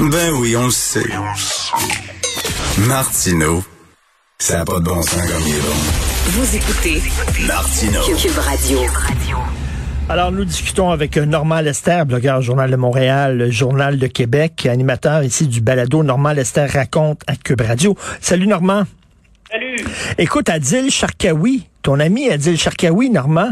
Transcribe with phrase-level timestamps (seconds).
[0.00, 1.02] Ben oui, on le sait.
[2.86, 3.64] Martineau,
[4.38, 5.74] ça n'a pas de bon sens comme il est bon.
[6.28, 7.02] Vous écoutez
[7.48, 8.02] Martineau.
[8.16, 8.78] Cube Radio.
[10.08, 15.48] Alors, nous discutons avec Normand Lester, blogueur Journal de Montréal, Journal de Québec, animateur ici
[15.48, 17.96] du balado Normand Lester raconte à Cube Radio.
[18.20, 18.84] Salut Normand.
[19.50, 19.84] Salut.
[20.16, 23.50] Écoute, Adil Sharkawi, ton ami Adil Sharkawi, Normand,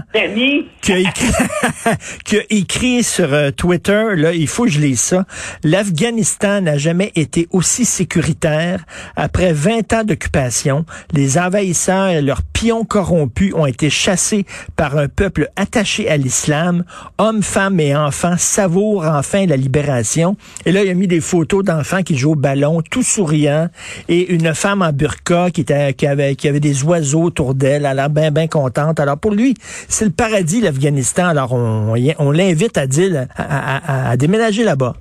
[0.82, 1.32] qui a écrit,
[2.24, 5.24] qui a écrit sur euh, Twitter, là, il faut que je lise ça,
[5.62, 8.84] l'Afghanistan n'a jamais été aussi sécuritaire.
[9.14, 14.44] Après 20 ans d'occupation, les envahisseurs et leurs pions corrompus ont été chassés
[14.76, 16.84] par un peuple attaché à l'islam.
[17.18, 20.36] Hommes, femmes et enfants savourent enfin la libération.
[20.64, 23.68] Et là, il a mis des photos d'enfants qui jouent au ballon, tout souriant,
[24.08, 27.84] et une femme en burqa qui, était, qui, avait, qui avait des oiseaux autour d'elle,
[27.86, 28.98] elle a l'air bien, bien contente.
[28.98, 29.54] Alors pour lui,
[29.88, 31.26] c'est le paradis, l'Afghanistan.
[31.28, 33.42] Alors on, on l'invite à dire à,
[33.76, 34.94] à- à- à déménager là-bas.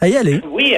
[0.00, 0.40] À y aller.
[0.50, 0.74] Oui,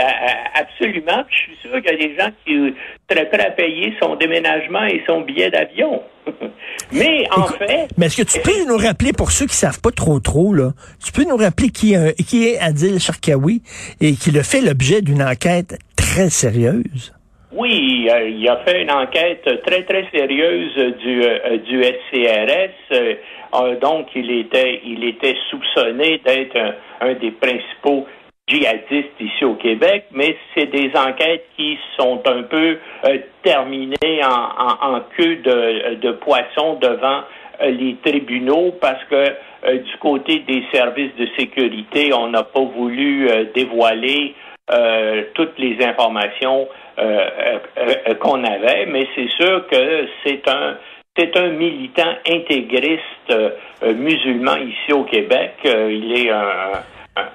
[0.54, 1.24] absolument.
[1.30, 2.74] Je suis sûr qu'il y a des gens qui
[3.10, 6.02] seraient prêts à payer son déménagement et son billet d'avion.
[6.92, 9.80] Mais en Écoute, fait, Mais est-ce que tu peux nous rappeler, pour ceux qui savent
[9.80, 13.62] pas trop trop, là, tu peux nous rappeler qui, est- qui est Adil Sharkawi
[14.02, 17.14] et qui a fait l'objet d'une enquête très sérieuse?
[17.56, 22.70] Oui, il a fait une enquête très très sérieuse du euh, du SCRS.
[22.92, 23.14] Euh,
[23.54, 28.06] euh, donc, il était il était soupçonné d'être un, des principaux
[28.48, 32.78] djihadistes ici au Québec, mais c'est des enquêtes qui sont un peu
[33.42, 37.22] terminées en, queue de, poisson devant
[37.62, 39.28] les tribunaux parce que
[39.78, 44.34] du côté des services de sécurité, on n'a pas voulu dévoiler
[44.70, 46.66] euh, toutes les informations
[46.98, 47.28] euh,
[47.76, 50.78] euh, qu'on avait, mais c'est sûr que c'est un
[51.16, 53.32] c'est un militant intégriste
[53.82, 55.52] musulman ici au Québec.
[55.62, 56.82] Il est un,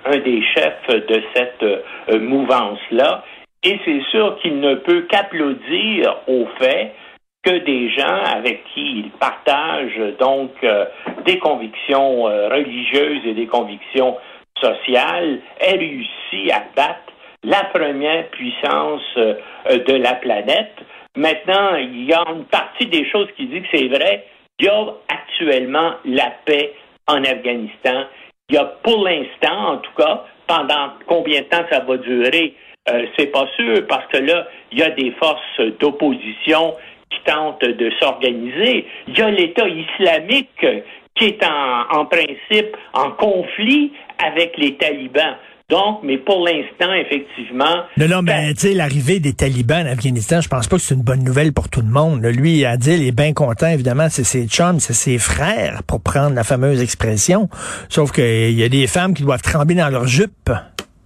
[0.04, 3.24] un, des chefs de cette mouvance-là.
[3.64, 6.92] Et c'est sûr qu'il ne peut qu'applaudir au fait
[7.42, 10.52] que des gens avec qui il partage donc
[11.24, 14.18] des convictions religieuses et des convictions
[14.60, 17.14] sociales aient réussi à battre
[17.44, 19.36] la première puissance euh,
[19.66, 20.74] de la planète.
[21.16, 24.26] Maintenant, il y a une partie des choses qui dit que c'est vrai.
[24.60, 26.74] Il y a actuellement la paix
[27.08, 28.06] en Afghanistan.
[28.50, 32.56] Il y a pour l'instant, en tout cas, pendant combien de temps ça va durer,
[32.90, 36.76] euh, c'est pas sûr, parce que là, il y a des forces d'opposition
[37.10, 38.88] qui tentent de s'organiser.
[39.08, 40.66] Il y a l'État islamique
[41.16, 43.92] qui est en, en principe en conflit
[44.24, 45.36] avec les talibans.
[45.70, 47.84] Donc, mais pour l'instant, effectivement.
[47.98, 50.96] Non, non, mais tu sais, l'arrivée des talibans en Afghanistan, je pense pas que c'est
[50.96, 52.26] une bonne nouvelle pour tout le monde.
[52.26, 56.44] Lui, Adil est bien content, évidemment, c'est ses chums, c'est ses frères, pour prendre la
[56.44, 57.50] fameuse expression.
[57.88, 60.50] Sauf qu'il y a des femmes qui doivent trembler dans leur jupe.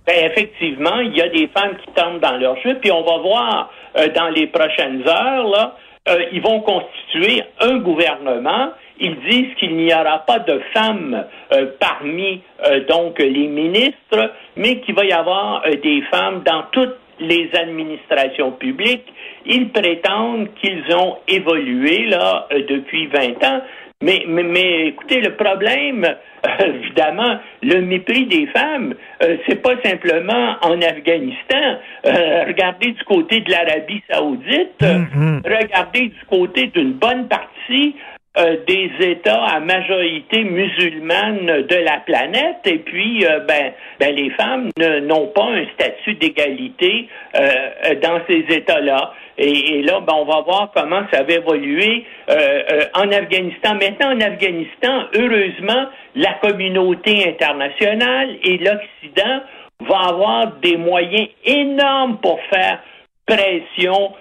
[0.08, 3.18] Ben, effectivement, il y a des femmes qui tombent dans leur jeu, puis on va
[3.18, 5.76] voir euh, dans les prochaines heures, là,
[6.08, 8.70] euh, ils vont constituer un gouvernement.
[9.00, 14.80] Ils disent qu'il n'y aura pas de femmes euh, parmi euh, donc les ministres, mais
[14.82, 19.12] qu'il va y avoir euh, des femmes dans toutes les administrations publiques.
[19.46, 23.62] Ils prétendent qu'ils ont évolué là depuis 20 ans.
[24.02, 26.06] Mais, mais, mais écoutez, le problème,
[26.60, 28.96] évidemment, le mépris des femmes,
[29.48, 31.78] c'est pas simplement en Afghanistan.
[32.04, 35.42] Regardez du côté de l'Arabie Saoudite, Mhm.
[35.46, 37.96] regardez du côté d'une bonne partie
[38.38, 44.32] euh, des États à majorité musulmane de la planète, et puis euh, ben, ben les
[44.32, 44.70] femmes
[45.04, 49.14] n'ont pas un statut d'égalité euh, dans ces États-là.
[49.38, 53.76] Et, et là, ben, on va voir comment ça va évoluer euh, en Afghanistan.
[53.76, 55.86] Maintenant, en Afghanistan, heureusement,
[56.16, 59.42] la communauté internationale et l'Occident
[59.80, 62.80] vont avoir des moyens énormes pour faire
[63.26, 64.14] pression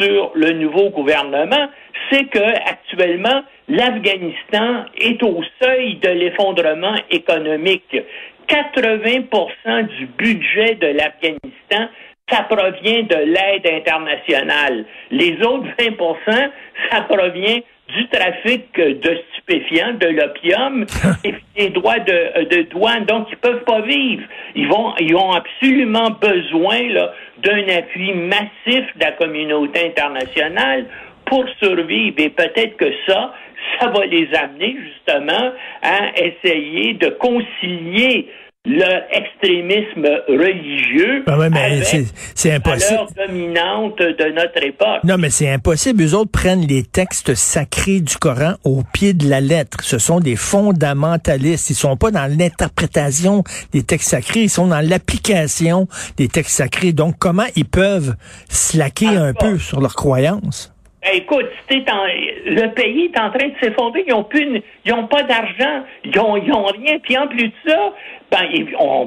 [0.00, 1.68] sur le nouveau gouvernement,
[2.10, 7.96] c'est que actuellement l'Afghanistan est au seuil de l'effondrement économique.
[8.48, 11.88] 80% du budget de l'Afghanistan
[12.30, 14.84] ça provient de l'aide internationale.
[15.10, 16.50] Les autres 20
[16.90, 17.60] ça provient
[17.96, 20.86] du trafic de stupéfiants, de l'opium
[21.24, 23.04] et des droits de, de douane.
[23.04, 24.22] Donc, ils peuvent pas vivre.
[24.54, 30.86] Ils vont, ils ont absolument besoin là, d'un appui massif de la communauté internationale
[31.26, 32.16] pour survivre.
[32.18, 33.32] Et peut-être que ça,
[33.78, 35.52] ça va les amener justement
[35.82, 38.28] à essayer de concilier
[38.66, 42.90] leur extrémisme religieux Ah ouais, mais c'est- impossible.
[42.90, 45.02] valeurs dominantes de notre époque.
[45.04, 46.02] Non, mais c'est impossible.
[46.04, 49.78] Eux autres prennent les textes sacrés du Coran au pied de la lettre.
[49.82, 51.70] Ce sont des fondamentalistes.
[51.70, 56.92] Ils sont pas dans l'interprétation des textes sacrés, ils sont dans l'application des textes sacrés.
[56.92, 58.14] Donc, comment ils peuvent
[58.50, 59.52] slacker Ah, un pas.
[59.52, 60.69] peu sur leurs croyances?
[61.02, 64.04] Ben, écoute, le pays est en train de s'effondrer.
[64.06, 66.98] Ils ont plus, une- ils ont pas d'argent, ils ont, ils ont rien.
[66.98, 67.94] Puis en plus de ça,
[68.30, 68.46] ben,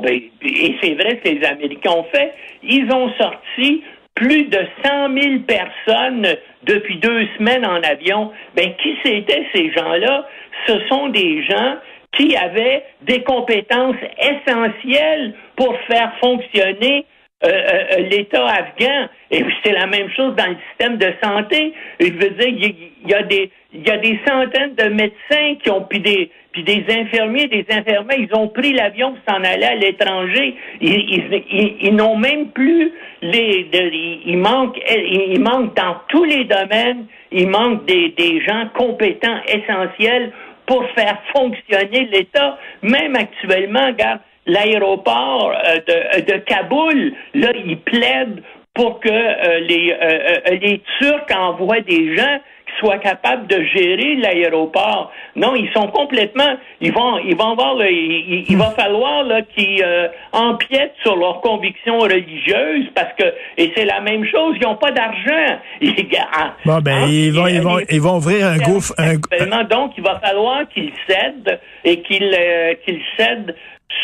[0.01, 3.83] ben, et c'est vrai ce que les Américains ont fait, ils ont sorti
[4.15, 6.27] plus de 100 000 personnes
[6.63, 8.31] depuis deux semaines en avion.
[8.55, 10.27] Ben, qui c'étaient ces gens-là?
[10.67, 11.75] Ce sont des gens
[12.17, 17.05] qui avaient des compétences essentielles pour faire fonctionner
[17.45, 19.09] euh, euh, l'État afghan.
[19.31, 21.73] Et c'est la même chose dans le système de santé.
[21.99, 25.69] Je veux dire, il y, a des il y a des centaines de médecins qui
[25.69, 29.65] ont puis des puis des infirmiers, des infirmières, ils ont pris l'avion pour s'en aller
[29.65, 30.55] à l'étranger.
[30.81, 31.43] Ils, ils,
[31.81, 32.91] ils- n'ont même plus
[33.23, 33.91] les de-
[34.27, 40.31] il, manque il manque dans tous les domaines, il manque des, des gens compétents essentiels
[40.67, 42.57] pour faire fonctionner l'État.
[42.83, 48.41] Même actuellement, regarde, l'aéroport euh, de, de Kaboul, là, ils plaident
[48.73, 50.19] pour que euh, les, euh,
[50.51, 55.11] euh, les Turcs envoient des gens qui soient capables de gérer l'aéroport.
[55.35, 59.41] Non, ils sont complètement, ils vont, ils vont avoir, le- il, il- va falloir là
[59.43, 63.25] qu'ils euh, empiètent sur leurs convictions religieuses parce que,
[63.57, 65.59] et c'est la même chose, ils n'ont pas d'argent.
[65.81, 69.17] Ils- en- Bon, ben, en- ils vont, ils vont, ils vont ouvrir un gouffre, un,
[69.65, 73.55] donc, il va falloir qu'ils cèdent et qu'ils euh, qu'ils cèdent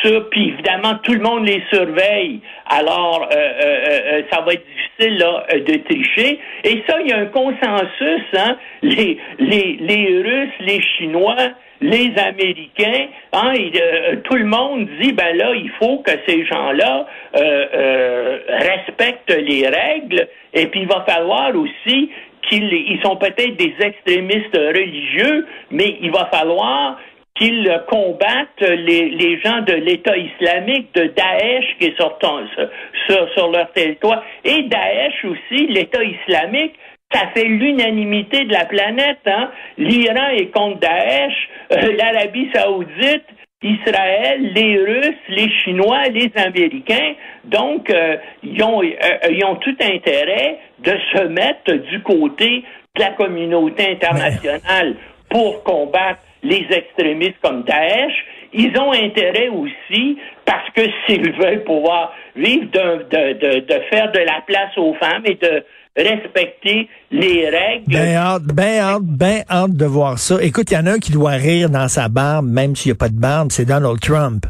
[0.01, 2.39] sur, puis évidemment, tout le monde les surveille.
[2.67, 6.39] Alors, euh, euh, euh, ça va être difficile là, euh, de tricher.
[6.63, 8.23] Et ça, il y a un consensus.
[8.33, 8.57] Hein?
[8.81, 11.35] Les, les, les Russes, les Chinois,
[11.81, 17.07] les Américains, hein, euh, tout le monde dit, ben là, il faut que ces gens-là
[17.35, 20.27] euh, euh, respectent les règles.
[20.53, 22.09] Et puis, il va falloir aussi
[22.49, 26.99] qu'ils ils sont peut-être des extrémistes religieux, mais il va falloir
[27.39, 33.71] qu'ils combattent les, les gens de l'État islamique, de Daesh qui est sur, sur leur
[33.71, 34.23] territoire.
[34.43, 36.75] Et Daesh aussi, l'État islamique,
[37.11, 39.19] ça fait l'unanimité de la planète.
[39.25, 39.49] Hein?
[39.77, 43.25] L'Iran est contre Daesh, euh, l'Arabie saoudite,
[43.61, 47.13] Israël, les Russes, les Chinois, les Américains.
[47.45, 52.63] Donc, euh, ils, ont, euh, ils ont tout intérêt de se mettre du côté
[52.95, 54.95] de la communauté internationale
[55.29, 58.13] pour combattre les extrémistes comme Daesh.
[58.53, 64.75] Ils ont intérêt aussi, parce que s'ils veulent pouvoir vivre, de, faire de la place
[64.77, 65.63] aux femmes et de
[65.95, 67.91] respecter les règles.
[67.91, 70.41] Ben hâte, ben hâte, ben hâte de voir ça.
[70.41, 72.93] Écoute, il y en a un qui doit rire dans sa barbe, même s'il n'y
[72.93, 74.45] a pas de barbe, c'est Donald Trump.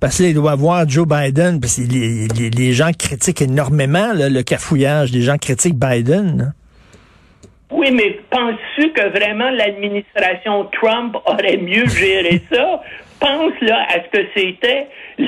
[0.00, 5.12] Parce qu'il doit voir Joe Biden, parce que les, gens critiquent énormément le cafouillage.
[5.12, 6.38] Les gens critiquent Biden.
[6.38, 6.44] là.
[7.70, 12.80] Oui, mais penses-tu que vraiment l'administration Trump aurait mieux géré ça?
[13.18, 14.86] Pense là à ce que c'était
[15.18, 15.24] euh,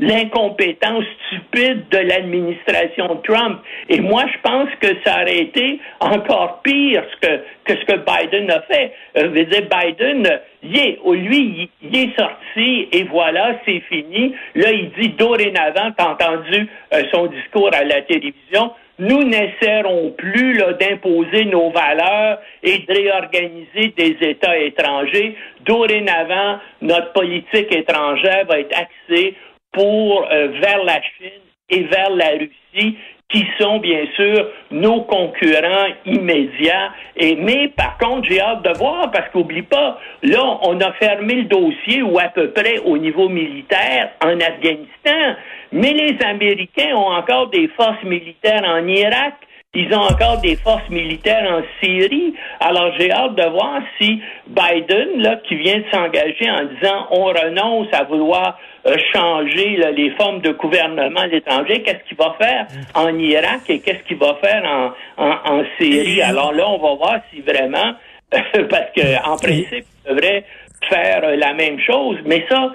[0.00, 3.60] l'incompétence stupide de l'administration Trump.
[3.90, 8.50] Et moi, je pense que ça aurait été encore pire que, que ce que Biden
[8.50, 8.92] a fait.
[9.16, 10.40] Euh, je veux dire, Biden,
[10.74, 14.34] est, oh, lui, il est sorti et voilà, c'est fini.
[14.54, 20.58] Là, il dit dorénavant, t'as entendu euh, son discours à la télévision, nous n'essaierons plus
[20.80, 25.36] d'imposer nos valeurs et de réorganiser des États étrangers.
[25.64, 29.34] Dorénavant, notre politique étrangère va être axée
[29.72, 32.96] pour euh, vers la Chine et vers la Russie,
[33.28, 36.92] qui sont bien sûr nos concurrents immédiats.
[37.16, 41.34] Et mais par contre, j'ai hâte de voir parce qu'oublie pas, là, on a fermé
[41.34, 45.36] le dossier ou à peu près au niveau militaire en Afghanistan,
[45.72, 49.34] mais les Américains ont encore des forces militaires en Irak.
[49.78, 52.34] Ils ont encore des forces militaires en Syrie.
[52.60, 57.24] Alors, j'ai hâte de voir si Biden, là, qui vient de s'engager en disant on
[57.24, 62.34] renonce à vouloir euh, changer là, les formes de gouvernement à l'étranger, qu'est-ce qu'il va
[62.40, 66.22] faire en Irak et qu'est-ce qu'il va faire en, en, en Syrie?
[66.22, 67.92] Alors là, on va voir si vraiment,
[68.32, 70.44] parce que en principe, il devrait
[70.88, 72.16] faire euh, la même chose.
[72.24, 72.72] Mais ça,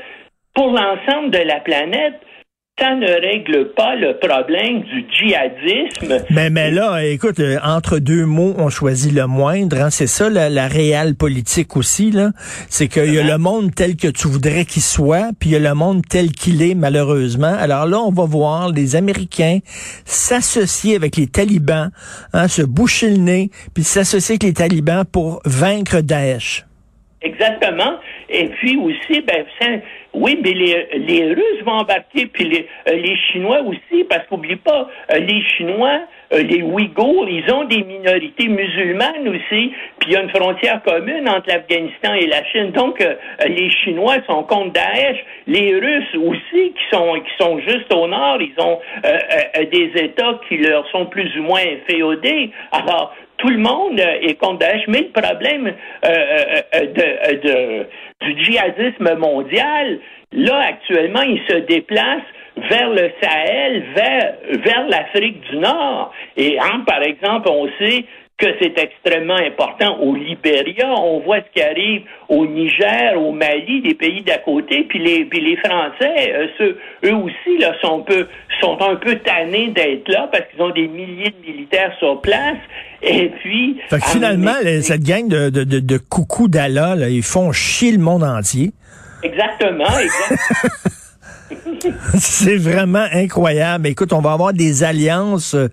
[0.53, 2.20] pour l'ensemble de la planète,
[2.80, 6.25] ça ne règle pas le problème du djihadisme.
[6.32, 9.78] Mais, mais là, écoute, euh, entre deux mots, on choisit le moindre.
[9.80, 9.90] hein.
[9.92, 12.10] C'est ça la, la réelle politique aussi.
[12.10, 12.32] là.
[12.70, 15.56] C'est qu'il y a le monde tel que tu voudrais qu'il soit, puis il y
[15.58, 17.54] a le monde tel qu'il est, malheureusement.
[17.60, 19.60] Alors là, on va voir les Américains
[20.06, 21.92] s'associer avec les talibans,
[22.34, 26.66] hein, se boucher le nez, puis s'associer avec les talibans pour vaincre Daesh.
[27.22, 28.00] Exactement.
[28.30, 29.46] Et puis aussi, ben,
[30.13, 34.58] oui, mais les, les Russes vont embarquer, puis les, euh, les Chinois aussi, parce qu'oublie
[34.58, 36.01] pas, euh, les Chinois,
[36.34, 40.84] euh, les Ouïghours, ils ont des minorités musulmanes aussi, puis il y a une frontière
[40.84, 42.72] commune entre l'Afghanistan et la Chine.
[42.72, 43.01] Donc,
[43.46, 45.18] les Chinois sont contre Daesh.
[45.48, 48.80] Les Russes aussi, qui sont qui sont juste au nord, ils ont
[49.72, 52.51] des États qui leur sont plus ou moins féodés.
[52.72, 57.86] Alors, tout le monde est contre Daesh, mais le problème de, de
[58.21, 60.00] du djihadisme mondial,
[60.31, 62.21] là, actuellement, il se déplace
[62.69, 64.33] vers le Sahel, vers,
[64.63, 66.13] vers l'Afrique du Nord.
[66.38, 68.05] Et hein, par exemple, on sait
[68.41, 70.89] que c'est extrêmement important au Libéria.
[70.89, 74.86] On voit ce qui arrive au Niger, au Mali, des pays d'à côté.
[74.89, 76.74] Puis les, puis les Français, euh,
[77.05, 78.27] eux aussi, là, sont, un peu,
[78.60, 82.57] sont un peu tannés d'être là parce qu'ils ont des milliers de militaires sur place.
[83.03, 83.79] Et puis...
[84.12, 88.71] finalement, cette gang de, de, de, de coucou d'Allah, ils font chier le monde entier.
[89.24, 90.95] Exactement, exactement.
[92.17, 93.88] C'est vraiment incroyable.
[93.88, 95.67] Écoute, on va avoir des alliances euh,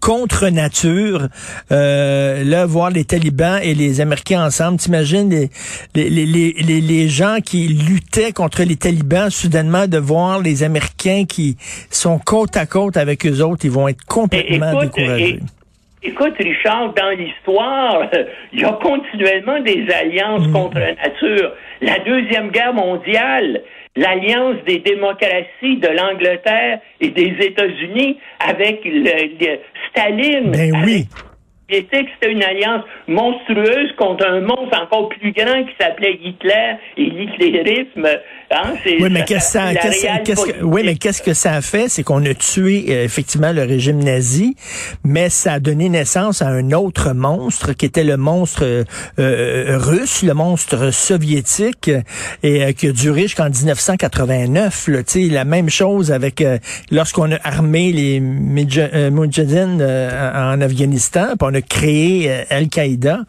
[0.00, 1.28] contre nature.
[1.72, 4.78] Euh, là, voir les talibans et les Américains ensemble.
[4.78, 5.50] T'imagines les,
[5.94, 11.24] les, les, les, les gens qui luttaient contre les talibans, soudainement de voir les Américains
[11.28, 11.56] qui
[11.90, 15.40] sont côte à côte avec eux autres, ils vont être complètement découragés.
[16.06, 18.10] Écoute, Richard, dans l'histoire,
[18.52, 20.52] il y a continuellement des alliances mm.
[20.52, 21.52] contre la nature.
[21.80, 23.62] La Deuxième Guerre mondiale,
[23.96, 29.58] l'alliance des démocraties de l'Angleterre et des États-Unis avec le,
[29.90, 30.50] Staline.
[30.50, 31.06] Ben oui.
[31.70, 38.06] C'était une alliance monstrueuse contre un monstre encore plus grand qui s'appelait Hitler et l'hitlérisme
[38.50, 41.88] Hein, oui, mais qu'est-ce que, oui, mais qu'est-ce que ça a fait?
[41.88, 44.54] C'est qu'on a tué euh, effectivement le régime nazi,
[45.02, 48.84] mais ça a donné naissance à un autre monstre qui était le monstre euh,
[49.18, 51.90] euh, russe, le monstre soviétique,
[52.42, 54.88] et qui a duré jusqu'en 1989.
[54.88, 56.44] Là, la même chose avec
[56.90, 63.20] lorsqu'on a armé les Mujahideen en Afghanistan, puis on a créé Al-Qaïda.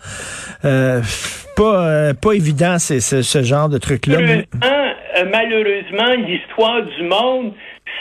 [1.55, 4.17] Pas, pas évident, c'est ce, genre de truc-là.
[5.15, 7.53] Euh, malheureusement, l'histoire du monde,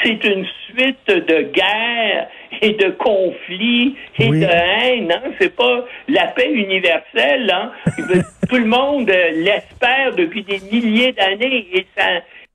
[0.02, 2.28] c'est une suite de guerres
[2.60, 5.12] et de conflits et de haine.
[5.12, 5.30] Hein?
[5.38, 7.50] C'est pas la paix universelle.
[7.52, 7.72] Hein?
[8.48, 12.04] Tout le monde euh, l'espère depuis des milliers d'années et ça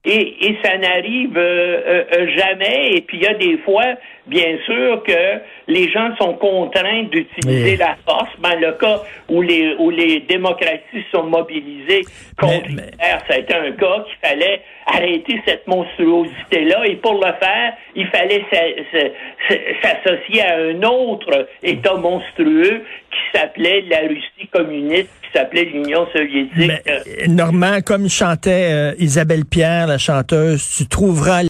[0.05, 2.93] et, et ça n'arrive euh, jamais.
[2.95, 3.95] Et puis il y a des fois,
[4.29, 8.29] bien sûr, que les gens sont contraints d'utiliser la force.
[8.39, 12.03] Dans le cas où les où les démocraties sont mobilisées
[12.37, 12.69] contre
[13.27, 16.85] ça a été un cas qu'il fallait arrêter cette monstruosité-là.
[16.87, 18.43] Et pour le faire, il fallait
[19.81, 26.53] s'associer à un autre État monstrueux qui s'appelait la Russie communiste, qui s'appelait l'Union soviétique.
[26.55, 26.81] Mais,
[27.27, 31.43] Normand, comme chantait euh, Isabelle Pierre, la chanteuse, tu trouveras